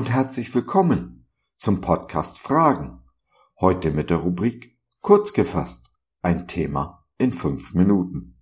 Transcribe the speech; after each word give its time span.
und 0.00 0.08
herzlich 0.08 0.54
willkommen 0.54 1.26
zum 1.58 1.82
Podcast 1.82 2.38
Fragen. 2.38 3.02
Heute 3.60 3.90
mit 3.90 4.08
der 4.08 4.16
Rubrik 4.16 4.78
Kurz 5.02 5.34
gefasst, 5.34 5.90
ein 6.22 6.48
Thema 6.48 7.06
in 7.18 7.34
fünf 7.34 7.74
Minuten. 7.74 8.40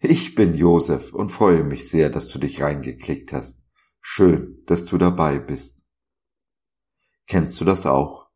Ich 0.00 0.34
bin 0.34 0.56
Josef 0.56 1.12
und 1.12 1.30
freue 1.30 1.62
mich 1.62 1.88
sehr, 1.88 2.10
dass 2.10 2.26
du 2.26 2.40
dich 2.40 2.60
reingeklickt 2.60 3.32
hast. 3.32 3.64
Schön, 4.00 4.60
dass 4.66 4.84
du 4.84 4.98
dabei 4.98 5.38
bist. 5.38 5.86
Kennst 7.28 7.60
du 7.60 7.64
das 7.64 7.86
auch? 7.86 8.26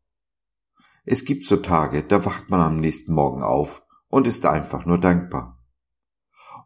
Es 1.03 1.25
gibt 1.25 1.47
so 1.47 1.57
Tage, 1.57 2.01
da 2.01 2.23
wacht 2.23 2.49
man 2.49 2.61
am 2.61 2.79
nächsten 2.79 3.13
Morgen 3.13 3.43
auf 3.43 3.83
und 4.07 4.25
ist 4.25 4.45
einfach 4.45 4.85
nur 4.85 5.01
dankbar. 5.01 5.61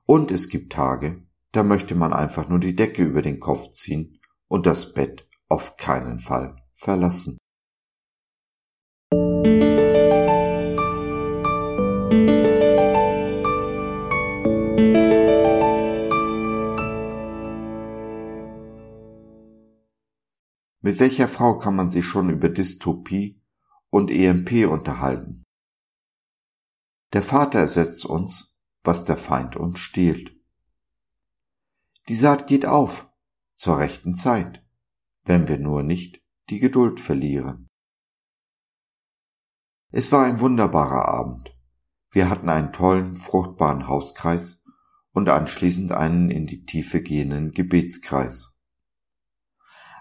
Und 0.06 0.30
es 0.30 0.48
gibt 0.48 0.74
Tage, 0.74 1.26
da 1.54 1.64
möchte 1.64 1.96
man 1.96 2.14
einfach 2.14 2.48
nur 2.50 2.60
die 2.60 2.76
Decke 2.76 3.02
über 3.04 3.24
den 3.24 3.40
Kopf 3.40 3.72
ziehen 3.72 4.20
und 4.48 4.68
das 4.68 4.94
Bett 4.94 5.28
auf 5.52 5.76
keinen 5.76 6.20
Fall 6.20 6.56
verlassen. 6.74 7.38
Mit 20.84 21.00
welcher 21.00 21.28
Frau 21.28 21.60
kann 21.60 21.76
man 21.76 21.92
sich 21.92 22.06
schon 22.06 22.30
über 22.30 22.50
Dystopie 22.50 23.40
und 23.90 24.10
EMP 24.10 24.68
unterhalten? 24.68 25.44
Der 27.14 27.22
Vater 27.22 27.60
ersetzt 27.60 28.06
uns, 28.06 28.62
was 28.84 29.06
der 29.06 29.18
Feind 29.18 29.58
uns 29.58 29.80
stiehlt. 29.80 30.34
Die 32.08 32.16
Saat 32.16 32.48
geht 32.48 32.66
auf 32.66 33.10
zur 33.58 33.78
rechten 33.78 34.16
Zeit, 34.16 34.66
wenn 35.24 35.48
wir 35.48 35.58
nur 35.58 35.84
nicht 35.84 36.22
die 36.50 36.60
Geduld 36.60 37.00
verlieren. 37.00 37.70
Es 39.92 40.12
war 40.12 40.26
ein 40.26 40.40
wunderbarer 40.40 41.08
Abend. 41.08 41.56
Wir 42.12 42.30
hatten 42.30 42.50
einen 42.50 42.74
tollen, 42.74 43.16
fruchtbaren 43.16 43.88
Hauskreis 43.88 44.66
und 45.12 45.30
anschließend 45.30 45.92
einen 45.92 46.30
in 46.30 46.48
die 46.48 46.66
Tiefe 46.66 47.02
gehenden 47.02 47.52
Gebetskreis. 47.52 48.64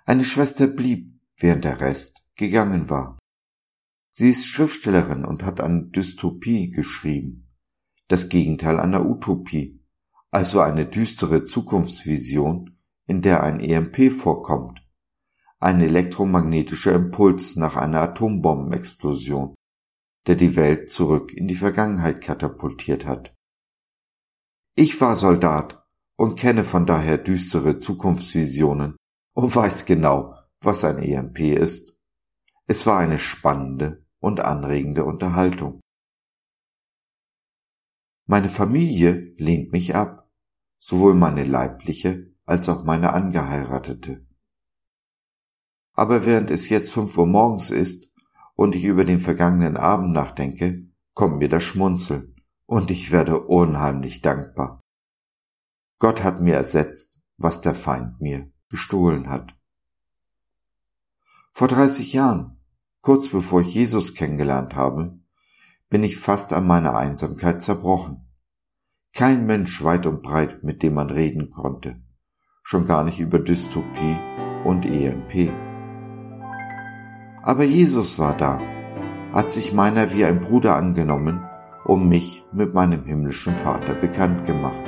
Eine 0.06 0.24
Schwester 0.24 0.66
blieb, 0.66 1.20
während 1.36 1.64
der 1.64 1.80
Rest 1.80 2.26
gegangen 2.34 2.90
war. 2.90 3.18
Sie 4.10 4.30
ist 4.30 4.46
Schriftstellerin 4.46 5.24
und 5.24 5.44
hat 5.44 5.60
an 5.60 5.92
Dystopie 5.92 6.70
geschrieben, 6.70 7.48
das 8.08 8.28
Gegenteil 8.28 8.80
einer 8.80 9.06
Utopie, 9.06 9.80
also 10.30 10.60
eine 10.60 10.86
düstere 10.86 11.44
Zukunftsvision, 11.44 12.76
in 13.06 13.22
der 13.22 13.42
ein 13.42 13.60
EMP 13.60 14.12
vorkommt, 14.12 14.80
ein 15.60 15.82
elektromagnetischer 15.82 16.94
Impuls 16.94 17.56
nach 17.56 17.76
einer 17.76 18.00
Atombombenexplosion, 18.00 19.54
der 20.26 20.34
die 20.36 20.56
Welt 20.56 20.90
zurück 20.90 21.32
in 21.32 21.48
die 21.48 21.54
Vergangenheit 21.54 22.22
katapultiert 22.22 23.04
hat. 23.04 23.34
Ich 24.74 25.00
war 25.00 25.16
Soldat 25.16 25.84
und 26.16 26.36
kenne 26.38 26.64
von 26.64 26.86
daher 26.86 27.18
düstere 27.18 27.78
Zukunftsvisionen 27.78 28.96
und 29.34 29.54
weiß 29.54 29.84
genau, 29.84 30.34
was 30.62 30.84
ein 30.84 30.98
EMP 30.98 31.40
ist. 31.40 31.98
Es 32.66 32.86
war 32.86 32.98
eine 32.98 33.18
spannende 33.18 34.06
und 34.18 34.40
anregende 34.40 35.04
Unterhaltung. 35.04 35.80
Meine 38.26 38.48
Familie 38.48 39.34
lehnt 39.36 39.72
mich 39.72 39.94
ab, 39.94 40.30
sowohl 40.78 41.14
meine 41.14 41.44
leibliche 41.44 42.32
als 42.46 42.68
auch 42.68 42.84
meine 42.84 43.12
angeheiratete. 43.12 44.29
Aber 46.00 46.24
während 46.24 46.50
es 46.50 46.70
jetzt 46.70 46.90
fünf 46.90 47.18
Uhr 47.18 47.26
morgens 47.26 47.70
ist 47.70 48.10
und 48.54 48.74
ich 48.74 48.84
über 48.84 49.04
den 49.04 49.20
vergangenen 49.20 49.76
Abend 49.76 50.14
nachdenke, 50.14 50.86
kommt 51.12 51.40
mir 51.40 51.50
das 51.50 51.62
Schmunzeln 51.62 52.36
und 52.64 52.90
ich 52.90 53.10
werde 53.10 53.38
unheimlich 53.42 54.22
dankbar. 54.22 54.80
Gott 55.98 56.24
hat 56.24 56.40
mir 56.40 56.54
ersetzt, 56.54 57.20
was 57.36 57.60
der 57.60 57.74
Feind 57.74 58.18
mir 58.18 58.50
gestohlen 58.70 59.28
hat. 59.28 59.54
Vor 61.52 61.68
30 61.68 62.14
Jahren 62.14 62.56
Kurz 63.02 63.28
bevor 63.28 63.60
ich 63.60 63.74
Jesus 63.74 64.14
kennengelernt 64.14 64.74
habe, 64.74 65.18
bin 65.90 66.02
ich 66.02 66.16
fast 66.16 66.54
an 66.54 66.66
meiner 66.66 66.96
Einsamkeit 66.96 67.60
zerbrochen. 67.60 68.26
Kein 69.12 69.44
Mensch 69.44 69.84
weit 69.84 70.06
und 70.06 70.22
breit, 70.22 70.64
mit 70.64 70.82
dem 70.82 70.94
man 70.94 71.10
reden 71.10 71.50
konnte, 71.50 72.00
schon 72.62 72.86
gar 72.86 73.04
nicht 73.04 73.20
über 73.20 73.38
Dystopie 73.38 74.16
und 74.64 74.86
EMP. 74.86 75.69
Aber 77.42 77.64
Jesus 77.64 78.18
war 78.18 78.36
da, 78.36 78.60
hat 79.32 79.52
sich 79.52 79.72
meiner 79.72 80.12
wie 80.12 80.24
ein 80.24 80.40
Bruder 80.40 80.76
angenommen 80.76 81.40
und 81.84 82.08
mich 82.08 82.44
mit 82.52 82.74
meinem 82.74 83.04
himmlischen 83.04 83.54
Vater 83.54 83.94
bekannt 83.94 84.44
gemacht. 84.44 84.82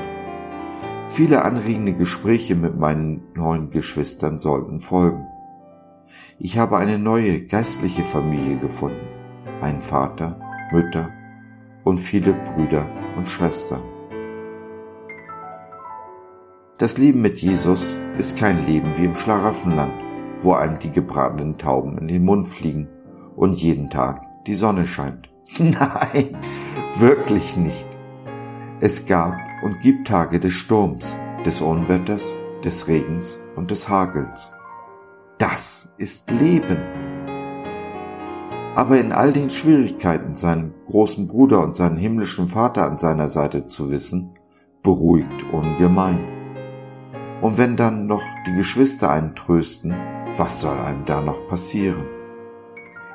Viele 1.09 1.45
anregende 1.45 1.93
Gespräche 1.93 2.55
mit 2.55 2.79
meinen 2.79 3.23
neuen 3.35 3.71
Geschwistern 3.71 4.39
sollten 4.39 4.81
folgen. 4.81 5.27
Ich 6.39 6.59
habe 6.59 6.77
eine 6.77 6.99
neue 6.99 7.43
geistliche 7.47 8.03
Familie 8.03 8.57
gefunden, 8.57 9.07
einen 9.61 9.81
Vater, 9.81 10.41
Mütter 10.73 11.11
und 11.85 11.99
viele 11.99 12.35
Brüder 12.35 12.87
und 13.17 13.29
Schwestern. 13.29 13.83
Das 16.79 16.99
Leben 16.99 17.23
mit 17.23 17.39
Jesus 17.39 17.97
ist 18.19 18.37
kein 18.37 18.67
Leben 18.67 18.97
wie 18.97 19.05
im 19.05 19.15
Schlaraffenland, 19.15 19.93
wo 20.43 20.55
einem 20.55 20.79
die 20.79 20.91
gebratenen 20.91 21.59
Tauben 21.59 21.99
in 21.99 22.09
den 22.09 22.25
Mund 22.25 22.49
fliegen 22.49 22.89
und 23.37 23.61
jeden 23.61 23.91
Tag 23.91 24.45
die 24.47 24.55
Sonne 24.55 24.87
scheint. 24.87 25.31
Nein, 25.59 26.37
wirklich 26.99 27.57
nicht. 27.57 27.87
Es 28.81 29.07
gab 29.07 29.37
und 29.63 29.81
gibt 29.81 30.09
Tage 30.09 30.41
des 30.41 30.53
Sturms, 30.53 31.17
des 31.47 31.61
Unwetters, 31.61 32.35
des 32.65 32.89
Regens 32.89 33.39
und 33.57 33.71
des 33.71 33.89
Hagels. 33.89 34.53
Das 35.39 35.95
ist 35.99 36.31
Leben. 36.31 36.79
Aber 38.75 38.99
in 38.99 39.13
all 39.13 39.33
den 39.33 39.51
Schwierigkeiten 39.51 40.35
seinen 40.35 40.75
großen 40.87 41.27
Bruder 41.27 41.63
und 41.63 41.77
seinen 41.77 41.97
himmlischen 41.97 42.49
Vater 42.49 42.87
an 42.87 42.99
seiner 42.99 43.29
Seite 43.29 43.67
zu 43.67 43.91
wissen, 43.91 44.35
beruhigt 44.83 45.45
ungemein. 45.53 46.21
Und 47.41 47.59
wenn 47.59 47.77
dann 47.77 48.07
noch 48.07 48.23
die 48.47 48.55
Geschwister 48.55 49.11
einen 49.11 49.35
trösten, 49.35 49.95
was 50.37 50.61
soll 50.61 50.79
einem 50.79 51.05
da 51.05 51.21
noch 51.21 51.49
passieren? 51.49 52.07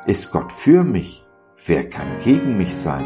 Ist 0.06 0.32
Gott 0.32 0.54
für 0.54 0.84
mich? 0.84 1.26
Wer 1.66 1.90
kann 1.90 2.08
gegen 2.24 2.58
mich 2.58 2.76
sein? 2.76 3.06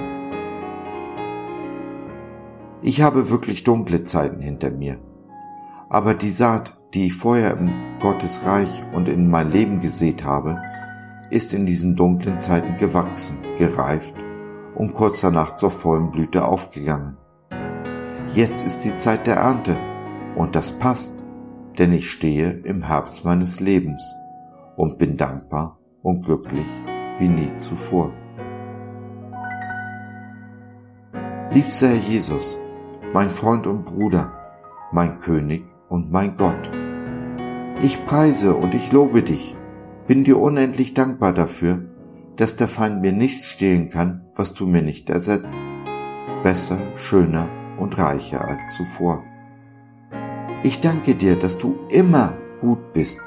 Ich 2.81 3.01
habe 3.01 3.29
wirklich 3.29 3.63
dunkle 3.63 4.03
Zeiten 4.03 4.41
hinter 4.41 4.71
mir. 4.71 4.99
Aber 5.89 6.13
die 6.13 6.31
Saat, 6.31 6.77
die 6.93 7.05
ich 7.05 7.13
vorher 7.13 7.51
im 7.51 7.71
Gottes 7.99 8.41
Reich 8.45 8.83
und 8.93 9.07
in 9.07 9.29
mein 9.29 9.51
Leben 9.51 9.79
gesät 9.79 10.23
habe, 10.25 10.61
ist 11.29 11.53
in 11.53 11.65
diesen 11.65 11.95
dunklen 11.95 12.39
Zeiten 12.39 12.77
gewachsen, 12.77 13.37
gereift 13.57 14.15
und 14.75 14.93
kurz 14.93 15.21
danach 15.21 15.55
zur 15.55 15.71
vollen 15.71 16.11
Blüte 16.11 16.45
aufgegangen. 16.45 17.17
Jetzt 18.33 18.65
ist 18.65 18.83
die 18.83 18.97
Zeit 18.97 19.27
der 19.27 19.37
Ernte 19.37 19.77
und 20.35 20.55
das 20.55 20.71
passt, 20.71 21.20
denn 21.81 21.93
ich 21.93 22.11
stehe 22.11 22.51
im 22.63 22.83
Herbst 22.83 23.25
meines 23.25 23.59
Lebens 23.59 24.03
und 24.75 24.99
bin 24.99 25.17
dankbar 25.17 25.79
und 26.03 26.23
glücklich 26.23 26.67
wie 27.17 27.27
nie 27.27 27.57
zuvor. 27.57 28.13
Liebster 31.49 31.87
Herr 31.87 31.95
Jesus, 31.95 32.55
mein 33.13 33.31
Freund 33.31 33.65
und 33.65 33.83
Bruder, 33.83 34.31
mein 34.91 35.21
König 35.21 35.63
und 35.89 36.11
mein 36.11 36.37
Gott. 36.37 36.69
Ich 37.81 38.05
preise 38.05 38.53
und 38.53 38.75
ich 38.75 38.91
lobe 38.91 39.23
dich, 39.23 39.55
bin 40.05 40.23
dir 40.23 40.39
unendlich 40.39 40.93
dankbar 40.93 41.33
dafür, 41.33 41.89
dass 42.35 42.57
der 42.57 42.67
Feind 42.67 43.01
mir 43.01 43.11
nichts 43.11 43.47
stehlen 43.47 43.89
kann, 43.89 44.27
was 44.35 44.53
du 44.53 44.67
mir 44.67 44.83
nicht 44.83 45.09
ersetzt. 45.09 45.59
Besser, 46.43 46.77
schöner 46.95 47.49
und 47.79 47.97
reicher 47.97 48.47
als 48.47 48.75
zuvor. 48.75 49.23
Ich 50.63 50.81
danke 50.81 51.15
dir, 51.15 51.35
dass 51.35 51.57
du 51.57 51.79
immer 51.89 52.37
gut 52.59 52.93
bist, 52.93 53.19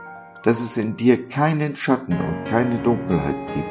dass 0.44 0.60
es 0.60 0.76
in 0.76 0.96
dir 0.96 1.28
keinen 1.28 1.76
Schatten 1.76 2.14
und 2.14 2.44
keine 2.44 2.78
Dunkelheit 2.78 3.36
gibt. 3.54 3.68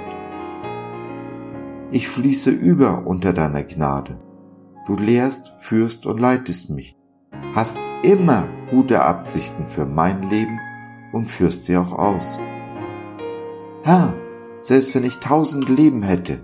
Ich 1.92 2.08
fließe 2.08 2.50
über 2.50 3.06
unter 3.06 3.34
deiner 3.34 3.64
Gnade. 3.64 4.20
Du 4.86 4.96
lehrst, 4.96 5.54
führst 5.60 6.06
und 6.06 6.20
leitest 6.20 6.70
mich 6.70 6.98
hast 7.54 7.78
immer 8.02 8.48
gute 8.72 9.02
Absichten 9.04 9.68
für 9.68 9.86
mein 9.86 10.30
Leben 10.30 10.60
und 11.12 11.30
führst 11.30 11.66
sie 11.66 11.78
auch 11.78 11.92
aus. 11.92 12.40
Herr, 13.84 14.14
selbst 14.60 14.96
wenn 14.96 15.04
ich 15.04 15.18
tausend 15.18 15.70
Leben 15.70 16.02
hätte, 16.02 16.40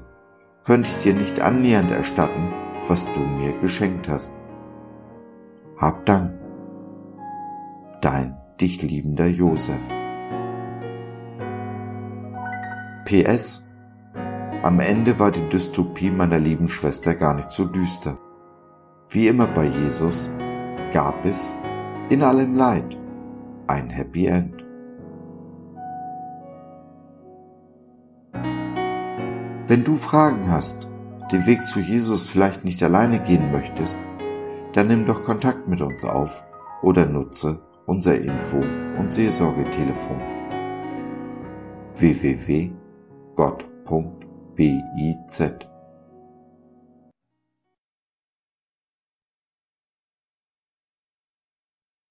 könnte 0.63 0.89
ich 0.89 1.03
dir 1.03 1.13
nicht 1.13 1.39
annähernd 1.39 1.91
erstatten, 1.91 2.53
was 2.87 3.05
du 3.13 3.19
mir 3.19 3.53
geschenkt 3.59 4.07
hast. 4.07 4.31
Hab 5.77 6.05
Dank. 6.05 6.38
Dein 8.01 8.37
dich 8.61 8.81
liebender 8.81 9.27
Josef. 9.27 9.81
PS. 13.03 13.67
Am 14.63 14.79
Ende 14.79 15.19
war 15.19 15.31
die 15.31 15.49
Dystopie 15.49 16.09
meiner 16.09 16.39
lieben 16.39 16.69
Schwester 16.69 17.13
gar 17.13 17.33
nicht 17.33 17.51
so 17.51 17.65
düster. 17.65 18.17
Wie 19.09 19.27
immer 19.27 19.47
bei 19.47 19.65
Jesus 19.65 20.29
gab 20.93 21.25
es 21.25 21.53
in 22.09 22.23
allem 22.23 22.55
Leid 22.55 22.97
ein 23.67 23.89
Happy 23.89 24.27
End. 24.27 24.63
Wenn 29.67 29.83
du 29.83 29.97
Fragen 29.97 30.49
hast, 30.49 30.87
den 31.33 31.45
Weg 31.45 31.65
zu 31.65 31.81
Jesus 31.81 32.27
vielleicht 32.27 32.63
nicht 32.63 32.81
alleine 32.81 33.19
gehen 33.19 33.51
möchtest, 33.51 33.99
dann 34.71 34.87
nimm 34.87 35.05
doch 35.05 35.25
Kontakt 35.25 35.67
mit 35.67 35.81
uns 35.81 36.05
auf 36.05 36.45
oder 36.81 37.05
nutze 37.05 37.59
unser 37.89 38.21
Info- 38.21 38.63
und 38.99 39.11
Seelsorgetelefon 39.11 40.21
www.gott.biz 41.95 42.77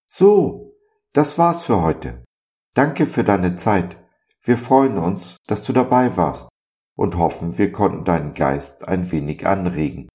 So, 0.09 0.75
das 1.13 1.39
war's 1.39 1.63
für 1.63 1.81
heute. 1.81 2.25
Danke 2.75 3.07
für 3.07 3.23
deine 3.23 3.55
Zeit. 3.55 3.97
Wir 4.43 4.59
freuen 4.59 4.99
uns, 4.99 5.37
dass 5.47 5.63
du 5.63 5.73
dabei 5.73 6.17
warst 6.17 6.49
und 6.97 7.17
hoffen, 7.17 7.57
wir 7.57 7.71
konnten 7.71 8.05
deinen 8.05 8.35
Geist 8.35 8.89
ein 8.89 9.13
wenig 9.13 9.47
anregen. 9.47 10.09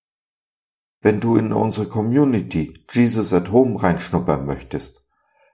Wenn 1.01 1.21
du 1.21 1.38
in 1.38 1.54
unsere 1.54 1.88
Community 1.88 2.86
Jesus 2.92 3.31
at 3.31 3.54
Home 3.54 3.81
reinschnuppern 3.81 4.45
möchtest, 4.45 5.02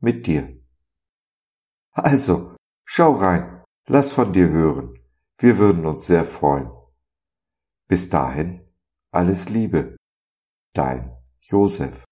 mit 0.00 0.26
dir. 0.26 0.58
Also, 1.92 2.56
schau 2.84 3.14
rein, 3.14 3.62
lass 3.86 4.12
von 4.12 4.32
dir 4.32 4.48
hören. 4.48 4.98
Wir 5.38 5.58
würden 5.58 5.84
uns 5.86 6.06
sehr 6.06 6.24
freuen. 6.24 6.70
Bis 7.88 8.08
dahin, 8.08 8.66
alles 9.10 9.48
Liebe. 9.48 9.96
Dein 10.72 11.16
Josef. 11.40 12.05